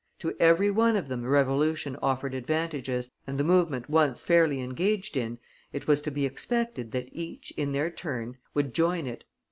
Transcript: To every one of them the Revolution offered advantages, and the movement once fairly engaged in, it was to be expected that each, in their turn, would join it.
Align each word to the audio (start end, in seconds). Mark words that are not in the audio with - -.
To 0.17 0.35
every 0.39 0.71
one 0.71 0.95
of 0.95 1.09
them 1.09 1.21
the 1.21 1.27
Revolution 1.29 1.95
offered 2.01 2.33
advantages, 2.33 3.11
and 3.27 3.37
the 3.37 3.43
movement 3.43 3.87
once 3.87 4.23
fairly 4.23 4.59
engaged 4.59 5.15
in, 5.15 5.37
it 5.71 5.85
was 5.85 6.01
to 6.01 6.09
be 6.09 6.25
expected 6.25 6.91
that 6.93 7.09
each, 7.11 7.51
in 7.55 7.71
their 7.71 7.91
turn, 7.91 8.37
would 8.55 8.73
join 8.73 9.05
it. 9.05 9.25